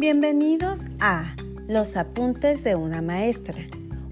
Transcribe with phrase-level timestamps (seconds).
[0.00, 1.34] Bienvenidos a
[1.66, 3.58] Los apuntes de una maestra,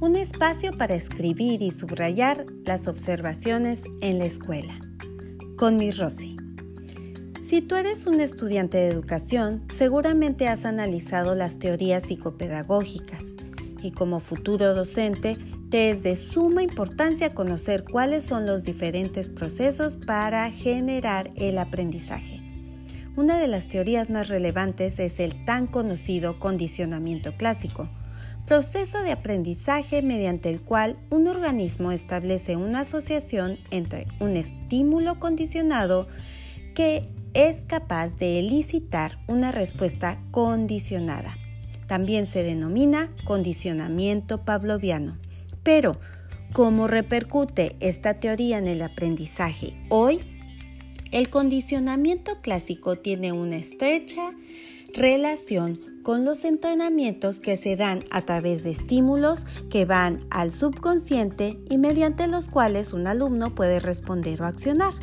[0.00, 4.74] un espacio para escribir y subrayar las observaciones en la escuela.
[5.56, 6.36] Con mi Rosy.
[7.42, 13.24] Si tú eres un estudiante de educación, seguramente has analizado las teorías psicopedagógicas
[13.82, 15.36] y como futuro docente
[15.68, 22.51] te es de suma importancia conocer cuáles son los diferentes procesos para generar el aprendizaje.
[23.14, 27.86] Una de las teorías más relevantes es el tan conocido condicionamiento clásico,
[28.46, 36.08] proceso de aprendizaje mediante el cual un organismo establece una asociación entre un estímulo condicionado
[36.74, 37.02] que
[37.34, 41.36] es capaz de elicitar una respuesta condicionada.
[41.86, 45.18] También se denomina condicionamiento pavloviano.
[45.62, 46.00] Pero,
[46.54, 50.20] ¿cómo repercute esta teoría en el aprendizaje hoy?
[51.12, 54.32] El condicionamiento clásico tiene una estrecha
[54.94, 61.58] relación con los entrenamientos que se dan a través de estímulos que van al subconsciente
[61.68, 64.94] y mediante los cuales un alumno puede responder o accionar.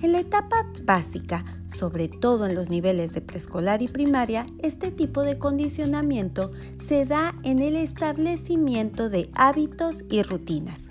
[0.00, 1.44] En la etapa básica,
[1.76, 7.34] sobre todo en los niveles de preescolar y primaria, este tipo de condicionamiento se da
[7.42, 10.90] en el establecimiento de hábitos y rutinas.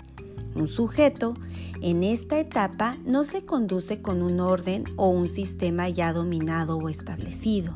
[0.54, 1.32] Un sujeto
[1.82, 6.88] en esta etapa no se conduce con un orden o un sistema ya dominado o
[6.88, 7.74] establecido.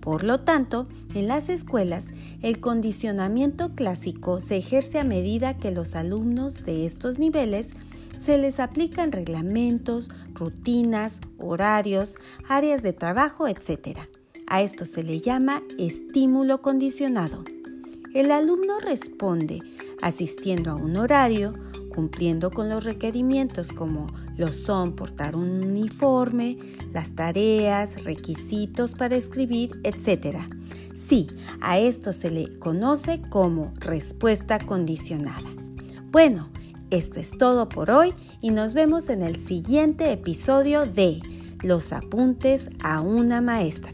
[0.00, 2.08] Por lo tanto, en las escuelas,
[2.40, 7.72] el condicionamiento clásico se ejerce a medida que los alumnos de estos niveles
[8.20, 12.14] se les aplican reglamentos, rutinas, horarios,
[12.48, 13.98] áreas de trabajo, etc.
[14.46, 17.44] A esto se le llama estímulo condicionado.
[18.14, 19.60] El alumno responde
[20.02, 21.54] asistiendo a un horario,
[21.96, 26.58] cumpliendo con los requerimientos como lo son portar un uniforme,
[26.92, 30.36] las tareas, requisitos para escribir, etc.
[30.94, 31.26] Sí,
[31.62, 35.48] a esto se le conoce como respuesta condicionada.
[36.12, 36.50] Bueno,
[36.90, 38.12] esto es todo por hoy
[38.42, 41.22] y nos vemos en el siguiente episodio de
[41.62, 43.92] Los apuntes a una maestra.